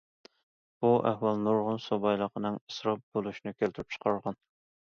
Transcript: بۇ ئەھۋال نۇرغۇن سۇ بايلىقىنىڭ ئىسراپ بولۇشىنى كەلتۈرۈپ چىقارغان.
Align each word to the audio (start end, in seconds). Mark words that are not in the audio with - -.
بۇ 0.85 0.89
ئەھۋال 1.09 1.43
نۇرغۇن 1.49 1.77
سۇ 1.85 1.99
بايلىقىنىڭ 2.07 2.59
ئىسراپ 2.63 3.05
بولۇشىنى 3.19 3.55
كەلتۈرۈپ 3.63 3.95
چىقارغان. 3.97 4.43